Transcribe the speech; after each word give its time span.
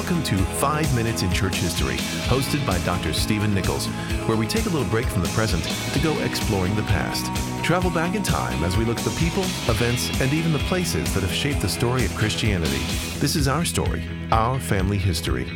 Welcome 0.00 0.22
to 0.22 0.38
5 0.38 0.96
Minutes 0.96 1.20
in 1.20 1.30
Church 1.30 1.56
History, 1.56 1.96
hosted 2.24 2.66
by 2.66 2.78
Dr. 2.86 3.12
Stephen 3.12 3.52
Nichols, 3.52 3.86
where 4.26 4.36
we 4.36 4.46
take 4.46 4.64
a 4.64 4.70
little 4.70 4.88
break 4.88 5.04
from 5.04 5.20
the 5.20 5.28
present 5.28 5.62
to 5.92 6.00
go 6.00 6.18
exploring 6.20 6.74
the 6.74 6.82
past. 6.84 7.26
Travel 7.62 7.90
back 7.90 8.14
in 8.14 8.22
time 8.22 8.64
as 8.64 8.78
we 8.78 8.86
look 8.86 8.98
at 8.98 9.04
the 9.04 9.10
people, 9.20 9.42
events, 9.68 10.08
and 10.22 10.32
even 10.32 10.54
the 10.54 10.58
places 10.60 11.12
that 11.12 11.22
have 11.22 11.30
shaped 11.30 11.60
the 11.60 11.68
story 11.68 12.06
of 12.06 12.14
Christianity. 12.14 12.78
This 13.18 13.36
is 13.36 13.46
our 13.46 13.62
story, 13.62 14.02
our 14.32 14.58
family 14.58 14.96
history. 14.96 15.46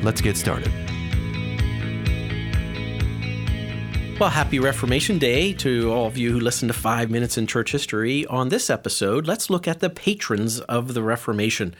Let's 0.00 0.20
get 0.20 0.36
started. 0.36 0.72
Well, 4.20 4.30
happy 4.30 4.60
Reformation 4.60 5.18
Day 5.18 5.52
to 5.54 5.90
all 5.90 6.06
of 6.06 6.16
you 6.16 6.30
who 6.30 6.38
listen 6.38 6.68
to 6.68 6.74
Five 6.74 7.10
Minutes 7.10 7.36
in 7.36 7.48
Church 7.48 7.72
History. 7.72 8.24
On 8.26 8.48
this 8.48 8.70
episode, 8.70 9.26
let's 9.26 9.50
look 9.50 9.66
at 9.66 9.80
the 9.80 9.90
patrons 9.90 10.60
of 10.60 10.94
the 10.94 11.02
Reformation. 11.02 11.74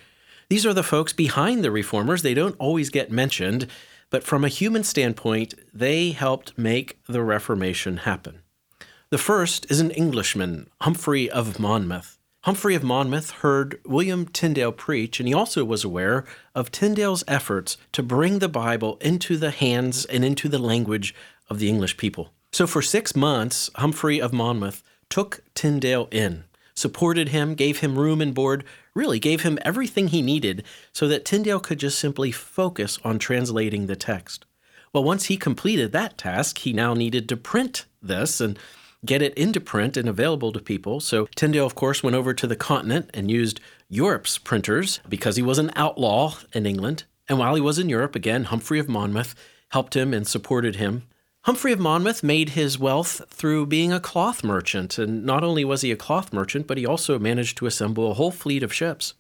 These 0.51 0.65
are 0.65 0.73
the 0.73 0.83
folks 0.83 1.13
behind 1.13 1.63
the 1.63 1.71
reformers. 1.71 2.23
They 2.23 2.33
don't 2.33 2.57
always 2.59 2.89
get 2.89 3.13
mentioned, 3.13 3.67
but 4.09 4.25
from 4.25 4.45
a 4.45 4.49
human 4.49 4.83
standpoint, 4.83 5.53
they 5.75 6.13
helped 6.13 6.57
make 6.57 6.99
the 7.07 7.23
Reformation 7.23 7.99
happen. 7.99 8.41
The 9.11 9.19
first 9.19 9.71
is 9.71 9.81
an 9.81 9.91
Englishman, 9.91 10.71
Humphrey 10.81 11.31
of 11.31 11.59
Monmouth. 11.59 12.19
Humphrey 12.45 12.75
of 12.75 12.83
Monmouth 12.83 13.31
heard 13.43 13.79
William 13.85 14.27
Tyndale 14.27 14.73
preach, 14.73 15.21
and 15.21 15.29
he 15.29 15.35
also 15.35 15.65
was 15.65 15.85
aware 15.85 16.25
of 16.55 16.71
Tyndale's 16.71 17.25
efforts 17.29 17.77
to 17.93 18.03
bring 18.03 18.39
the 18.39 18.49
Bible 18.49 18.97
into 19.03 19.37
the 19.37 19.51
hands 19.51 20.07
and 20.07 20.25
into 20.25 20.49
the 20.49 20.59
language 20.59 21.15
of 21.51 21.59
the 21.59 21.69
English 21.69 21.99
people. 21.99 22.33
So 22.53 22.67
for 22.67 22.81
six 22.81 23.15
months, 23.15 23.69
Humphrey 23.75 24.19
of 24.19 24.33
Monmouth 24.33 24.83
took 25.11 25.43
Tyndale 25.55 26.09
in 26.11 26.45
supported 26.79 27.29
him, 27.29 27.55
gave 27.55 27.81
him 27.81 27.99
room 27.99 28.21
and 28.21 28.35
board, 28.35 28.65
really 28.95 29.19
gave 29.19 29.43
him 29.43 29.59
everything 29.63 30.09
he 30.09 30.23
needed 30.23 30.65
so 30.93 31.09
that 31.09 31.25
Tyndale 31.25 31.61
could 31.61 31.79
just 31.79 31.99
simply 31.99 32.33
focus 32.33 32.99
on 33.05 33.19
translating 33.19 33.87
the 33.87 33.97
text. 33.97 34.45
Well, 34.93 35.05
once 35.05 35.27
he 35.27 35.37
completed 35.37 35.93
that 35.93 36.17
task, 36.17 36.59
he 36.59 36.73
now 36.73 36.95
needed 36.95 37.29
to 37.29 37.37
print 37.37 37.85
this 38.01 38.41
and 38.41 38.59
get 39.05 39.23
it 39.23 39.35
into 39.35 39.61
print 39.61 39.97
and 39.97 40.09
available 40.09 40.53
to 40.53 40.61
people. 40.61 41.01
So 41.01 41.29
Tyndale, 41.37 41.67
of 41.67 41.75
course, 41.75 42.03
went 42.03 42.17
over 42.17 42.33
to 42.35 42.47
the 42.47 42.57
continent 42.57 43.11
and 43.13 43.31
used 43.31 43.61
Europe's 43.89 44.39
printers 44.39 45.01
because 45.09 45.37
he 45.37 45.43
was 45.43 45.59
an 45.59 45.71
outlaw 45.77 46.37
in 46.53 46.67
England. 46.67 47.05
And 47.29 47.39
while 47.39 47.55
he 47.55 47.61
was 47.61 47.79
in 47.79 47.89
Europe, 47.89 48.17
again, 48.17 48.45
Humphrey 48.45 48.79
of 48.79 48.89
Monmouth 48.89 49.35
helped 49.71 49.95
him 49.95 50.15
and 50.15 50.27
supported 50.27 50.77
him. 50.77 51.03
Humphrey 51.43 51.73
of 51.73 51.79
Monmouth 51.79 52.23
made 52.23 52.51
his 52.51 52.79
wealth 52.79 53.23
through 53.31 53.67
being 53.67 53.93
a 53.93 54.01
cloth 54.01 54.45
merchant, 54.45 54.99
and 54.99 55.25
not 55.25 55.43
only 55.43 55.65
was 55.65 55.81
he 55.81 55.91
a 55.91 55.97
cloth 55.97 56.33
merchant, 56.33 56.67
but 56.67 56.77
he 56.77 56.85
also 56.85 57.19
managed 57.19 57.57
to 57.57 57.67
assemble 57.67 58.11
a 58.11 58.15
whole 58.15 58.31
fleet 58.31 58.63
of 58.63 58.73
ships. 58.73 59.15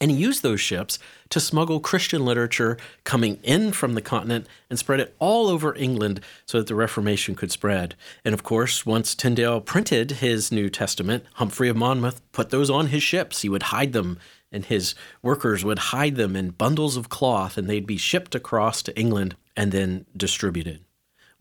And 0.00 0.10
he 0.10 0.16
used 0.16 0.42
those 0.42 0.60
ships 0.60 0.98
to 1.28 1.38
smuggle 1.38 1.78
Christian 1.78 2.24
literature 2.24 2.76
coming 3.04 3.38
in 3.44 3.72
from 3.72 3.94
the 3.94 4.02
continent 4.02 4.48
and 4.68 4.76
spread 4.76 4.98
it 4.98 5.14
all 5.20 5.46
over 5.46 5.76
England 5.76 6.20
so 6.44 6.58
that 6.58 6.66
the 6.66 6.74
Reformation 6.74 7.36
could 7.36 7.52
spread. 7.52 7.94
And 8.24 8.34
of 8.34 8.42
course, 8.42 8.84
once 8.84 9.14
Tyndale 9.14 9.60
printed 9.60 10.10
his 10.10 10.50
New 10.50 10.68
Testament, 10.68 11.24
Humphrey 11.34 11.68
of 11.68 11.76
Monmouth 11.76 12.20
put 12.32 12.50
those 12.50 12.68
on 12.68 12.88
his 12.88 13.04
ships. 13.04 13.42
He 13.42 13.48
would 13.48 13.62
hide 13.64 13.92
them, 13.92 14.18
and 14.50 14.64
his 14.64 14.96
workers 15.22 15.64
would 15.64 15.78
hide 15.78 16.16
them 16.16 16.34
in 16.34 16.50
bundles 16.50 16.96
of 16.96 17.08
cloth, 17.08 17.56
and 17.56 17.68
they'd 17.70 17.86
be 17.86 17.96
shipped 17.96 18.34
across 18.34 18.82
to 18.82 18.98
England 18.98 19.36
and 19.56 19.70
then 19.70 20.04
distributed. 20.16 20.80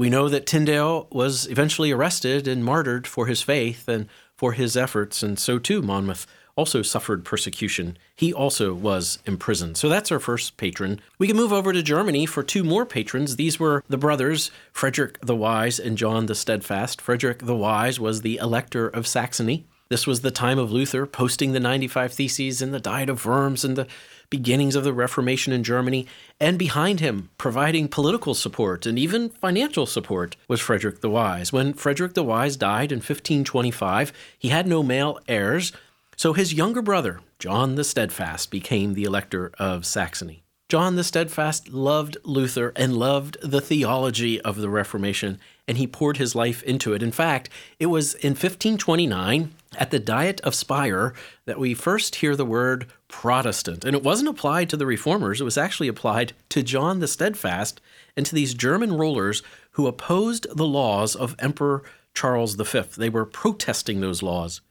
We 0.01 0.09
know 0.09 0.29
that 0.29 0.47
Tyndale 0.47 1.07
was 1.11 1.45
eventually 1.45 1.91
arrested 1.91 2.47
and 2.47 2.65
martyred 2.65 3.05
for 3.05 3.27
his 3.27 3.43
faith 3.43 3.87
and 3.87 4.07
for 4.35 4.53
his 4.53 4.75
efforts, 4.75 5.21
and 5.21 5.37
so 5.37 5.59
too 5.59 5.83
Monmouth 5.83 6.25
also 6.55 6.81
suffered 6.81 7.23
persecution. 7.23 7.99
He 8.15 8.33
also 8.33 8.73
was 8.73 9.19
imprisoned. 9.27 9.77
So 9.77 9.89
that's 9.89 10.11
our 10.11 10.19
first 10.19 10.57
patron. 10.57 11.01
We 11.19 11.27
can 11.27 11.37
move 11.37 11.53
over 11.53 11.71
to 11.71 11.83
Germany 11.83 12.25
for 12.25 12.41
two 12.41 12.63
more 12.63 12.83
patrons. 12.83 13.35
These 13.35 13.59
were 13.59 13.83
the 13.89 13.97
brothers, 13.97 14.49
Frederick 14.73 15.19
the 15.21 15.35
Wise 15.35 15.77
and 15.77 15.99
John 15.99 16.25
the 16.25 16.33
Steadfast. 16.33 16.99
Frederick 16.99 17.45
the 17.45 17.55
Wise 17.55 17.99
was 17.99 18.21
the 18.21 18.37
elector 18.37 18.87
of 18.87 19.05
Saxony. 19.05 19.67
This 19.91 20.07
was 20.07 20.21
the 20.21 20.31
time 20.31 20.57
of 20.57 20.71
Luther 20.71 21.05
posting 21.05 21.51
the 21.51 21.59
95 21.59 22.13
Theses 22.13 22.61
and 22.61 22.73
the 22.73 22.79
Diet 22.79 23.09
of 23.09 23.25
Worms 23.25 23.65
and 23.65 23.75
the 23.75 23.87
beginnings 24.29 24.77
of 24.77 24.85
the 24.85 24.93
Reformation 24.93 25.51
in 25.51 25.65
Germany, 25.65 26.07
and 26.39 26.57
behind 26.57 27.01
him, 27.01 27.29
providing 27.37 27.89
political 27.89 28.33
support 28.33 28.85
and 28.85 28.97
even 28.97 29.31
financial 29.31 29.85
support, 29.85 30.37
was 30.47 30.61
Frederick 30.61 31.01
the 31.01 31.09
Wise. 31.09 31.51
When 31.51 31.73
Frederick 31.73 32.13
the 32.13 32.23
Wise 32.23 32.55
died 32.55 32.93
in 32.93 32.99
1525, 32.99 34.13
he 34.39 34.47
had 34.47 34.65
no 34.65 34.81
male 34.81 35.19
heirs, 35.27 35.73
so 36.15 36.31
his 36.31 36.53
younger 36.53 36.81
brother, 36.81 37.19
John 37.37 37.75
the 37.75 37.83
Steadfast, 37.83 38.49
became 38.49 38.93
the 38.93 39.03
elector 39.03 39.51
of 39.59 39.85
Saxony. 39.85 40.41
John 40.71 40.95
the 40.95 41.03
Steadfast 41.03 41.73
loved 41.73 42.15
Luther 42.23 42.71
and 42.77 42.95
loved 42.95 43.35
the 43.43 43.59
theology 43.59 44.39
of 44.39 44.55
the 44.55 44.69
Reformation, 44.69 45.37
and 45.67 45.77
he 45.77 45.85
poured 45.85 46.15
his 46.15 46.33
life 46.33 46.63
into 46.63 46.93
it. 46.93 47.03
In 47.03 47.11
fact, 47.11 47.49
it 47.77 47.87
was 47.87 48.13
in 48.13 48.29
1529 48.29 49.53
at 49.77 49.91
the 49.91 49.99
Diet 49.99 50.39
of 50.45 50.55
Speyer 50.55 51.13
that 51.43 51.59
we 51.59 51.73
first 51.73 52.15
hear 52.15 52.37
the 52.37 52.45
word 52.45 52.85
Protestant. 53.09 53.83
And 53.83 53.97
it 53.97 54.01
wasn't 54.01 54.29
applied 54.29 54.69
to 54.69 54.77
the 54.77 54.85
reformers, 54.85 55.41
it 55.41 55.43
was 55.43 55.57
actually 55.57 55.89
applied 55.89 56.31
to 56.47 56.63
John 56.63 56.99
the 56.99 57.07
Steadfast 57.09 57.81
and 58.15 58.25
to 58.25 58.33
these 58.33 58.53
German 58.53 58.93
rulers 58.93 59.43
who 59.71 59.87
opposed 59.87 60.47
the 60.55 60.65
laws 60.65 61.17
of 61.17 61.35
Emperor 61.37 61.83
Charles 62.13 62.55
V. 62.55 62.83
They 62.95 63.09
were 63.09 63.25
protesting 63.25 63.99
those 63.99 64.23
laws. 64.23 64.61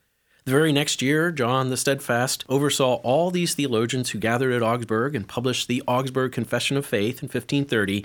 The 0.51 0.57
very 0.57 0.73
next 0.73 1.01
year, 1.01 1.31
John 1.31 1.71
the 1.71 1.77
Steadfast 1.77 2.45
oversaw 2.49 2.95
all 3.05 3.31
these 3.31 3.55
theologians 3.55 4.11
who 4.11 4.19
gathered 4.19 4.53
at 4.53 4.65
Augsburg 4.65 5.15
and 5.15 5.29
published 5.29 5.69
the 5.69 5.81
Augsburg 5.87 6.33
Confession 6.33 6.77
of 6.77 6.85
Faith 6.85 7.23
in 7.23 7.29
1530. 7.29 8.05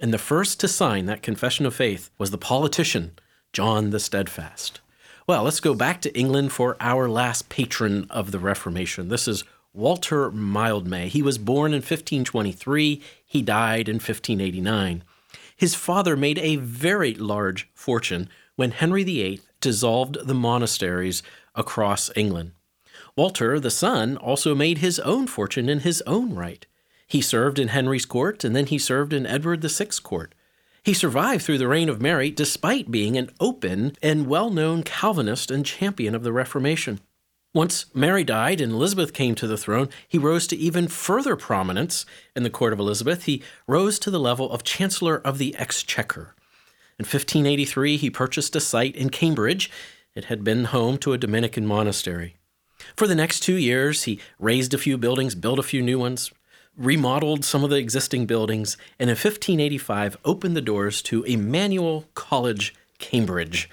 And 0.00 0.12
the 0.12 0.18
first 0.18 0.58
to 0.58 0.66
sign 0.66 1.06
that 1.06 1.22
confession 1.22 1.66
of 1.66 1.72
faith 1.72 2.10
was 2.18 2.32
the 2.32 2.36
politician, 2.36 3.12
John 3.52 3.90
the 3.90 4.00
Steadfast. 4.00 4.80
Well, 5.28 5.44
let's 5.44 5.60
go 5.60 5.72
back 5.72 6.00
to 6.00 6.18
England 6.18 6.50
for 6.50 6.76
our 6.80 7.08
last 7.08 7.48
patron 7.48 8.08
of 8.10 8.32
the 8.32 8.40
Reformation. 8.40 9.06
This 9.06 9.28
is 9.28 9.44
Walter 9.72 10.32
Mildmay. 10.32 11.06
He 11.06 11.22
was 11.22 11.38
born 11.38 11.70
in 11.70 11.76
1523, 11.76 13.00
he 13.24 13.40
died 13.40 13.88
in 13.88 14.00
1589. 14.00 15.04
His 15.56 15.76
father 15.76 16.16
made 16.16 16.40
a 16.40 16.56
very 16.56 17.14
large 17.14 17.70
fortune 17.72 18.28
when 18.56 18.72
Henry 18.72 19.04
VIII 19.04 19.42
dissolved 19.60 20.26
the 20.26 20.34
monasteries 20.34 21.22
across 21.54 22.10
England. 22.16 22.52
Walter, 23.16 23.60
the 23.60 23.70
son, 23.70 24.16
also 24.16 24.54
made 24.54 24.78
his 24.78 24.98
own 25.00 25.26
fortune 25.26 25.68
in 25.68 25.80
his 25.80 26.02
own 26.06 26.34
right. 26.34 26.66
He 27.06 27.20
served 27.20 27.58
in 27.58 27.68
Henry's 27.68 28.06
court 28.06 28.44
and 28.44 28.56
then 28.56 28.66
he 28.66 28.78
served 28.78 29.12
in 29.12 29.26
Edward 29.26 29.62
VI's 29.62 30.00
court. 30.00 30.34
He 30.82 30.92
survived 30.92 31.44
through 31.44 31.58
the 31.58 31.68
reign 31.68 31.88
of 31.88 32.00
Mary 32.00 32.30
despite 32.30 32.90
being 32.90 33.16
an 33.16 33.30
open 33.40 33.96
and 34.02 34.26
well 34.26 34.50
known 34.50 34.82
Calvinist 34.82 35.50
and 35.50 35.64
champion 35.64 36.14
of 36.14 36.22
the 36.22 36.32
Reformation. 36.32 37.00
Once 37.54 37.86
Mary 37.94 38.24
died 38.24 38.60
and 38.60 38.72
Elizabeth 38.72 39.12
came 39.12 39.36
to 39.36 39.46
the 39.46 39.56
throne, 39.56 39.88
he 40.08 40.18
rose 40.18 40.48
to 40.48 40.56
even 40.56 40.88
further 40.88 41.36
prominence 41.36 42.04
in 42.34 42.42
the 42.42 42.50
court 42.50 42.72
of 42.72 42.80
Elizabeth. 42.80 43.24
He 43.24 43.44
rose 43.68 44.00
to 44.00 44.10
the 44.10 44.18
level 44.18 44.50
of 44.50 44.64
Chancellor 44.64 45.18
of 45.18 45.38
the 45.38 45.54
Exchequer. 45.56 46.34
In 46.98 47.04
1583, 47.04 47.96
he 47.96 48.10
purchased 48.10 48.56
a 48.56 48.60
site 48.60 48.96
in 48.96 49.08
Cambridge 49.08 49.70
it 50.14 50.26
had 50.26 50.44
been 50.44 50.66
home 50.66 50.98
to 50.98 51.12
a 51.12 51.18
Dominican 51.18 51.66
monastery. 51.66 52.36
For 52.96 53.06
the 53.06 53.14
next 53.14 53.40
two 53.40 53.56
years, 53.56 54.04
he 54.04 54.20
razed 54.38 54.74
a 54.74 54.78
few 54.78 54.96
buildings, 54.98 55.34
built 55.34 55.58
a 55.58 55.62
few 55.62 55.82
new 55.82 55.98
ones, 55.98 56.32
remodeled 56.76 57.44
some 57.44 57.64
of 57.64 57.70
the 57.70 57.76
existing 57.76 58.26
buildings, 58.26 58.76
and 58.98 59.08
in 59.08 59.14
1585 59.14 60.16
opened 60.24 60.56
the 60.56 60.60
doors 60.60 61.02
to 61.02 61.22
Emmanuel 61.24 62.06
College, 62.14 62.74
Cambridge. 62.98 63.68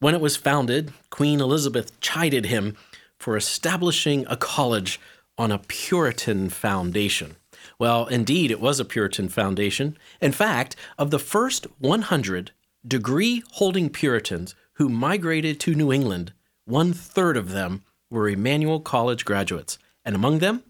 When 0.00 0.14
it 0.14 0.20
was 0.20 0.36
founded, 0.36 0.92
Queen 1.10 1.40
Elizabeth 1.40 1.98
chided 2.00 2.46
him 2.46 2.76
for 3.18 3.36
establishing 3.36 4.26
a 4.28 4.36
college 4.36 5.00
on 5.38 5.52
a 5.52 5.58
Puritan 5.58 6.48
foundation. 6.48 7.36
Well, 7.78 8.06
indeed, 8.06 8.50
it 8.50 8.60
was 8.60 8.80
a 8.80 8.84
Puritan 8.84 9.28
foundation. 9.28 9.96
In 10.20 10.32
fact, 10.32 10.76
of 10.98 11.10
the 11.10 11.18
first 11.18 11.66
100 11.78 12.50
degree 12.86 13.44
holding 13.52 13.88
Puritans 13.88 14.56
who 14.82 14.88
migrated 14.88 15.60
to 15.60 15.76
New 15.76 15.92
England, 15.92 16.32
one 16.64 16.92
third 16.92 17.36
of 17.36 17.50
them 17.50 17.84
were 18.10 18.28
Emmanuel 18.28 18.80
College 18.80 19.24
graduates, 19.24 19.78
and 20.04 20.16
among 20.16 20.40
them, 20.40 20.64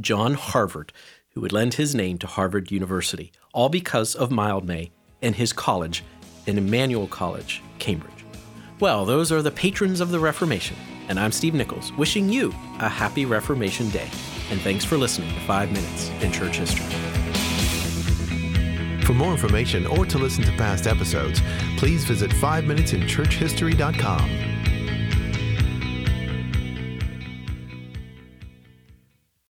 John 0.00 0.32
Harvard, 0.32 0.94
who 1.34 1.42
would 1.42 1.52
lend 1.52 1.74
his 1.74 1.94
name 1.94 2.16
to 2.20 2.26
Harvard 2.26 2.70
University, 2.70 3.32
all 3.52 3.68
because 3.68 4.14
of 4.14 4.30
Mildmay 4.30 4.92
and 5.20 5.34
his 5.34 5.52
college 5.52 6.02
in 6.46 6.56
Emmanuel 6.56 7.06
College, 7.06 7.62
Cambridge. 7.78 8.24
Well, 8.80 9.04
those 9.04 9.30
are 9.30 9.42
the 9.42 9.50
patrons 9.50 10.00
of 10.00 10.10
the 10.10 10.20
Reformation, 10.20 10.78
and 11.10 11.20
I'm 11.20 11.30
Steve 11.30 11.52
Nichols, 11.52 11.92
wishing 11.98 12.30
you 12.30 12.54
a 12.78 12.88
happy 12.88 13.26
Reformation 13.26 13.90
Day. 13.90 14.08
And 14.50 14.58
thanks 14.62 14.86
for 14.86 14.96
listening 14.96 15.34
to 15.34 15.40
5 15.40 15.70
Minutes 15.70 16.08
in 16.22 16.32
Church 16.32 16.56
History. 16.56 17.19
For 19.10 19.14
more 19.14 19.32
information 19.32 19.88
or 19.88 20.06
to 20.06 20.18
listen 20.18 20.44
to 20.44 20.52
past 20.52 20.86
episodes, 20.86 21.42
please 21.76 22.04
visit 22.04 22.30
5minutesinchurchhistory.com. 22.30 24.49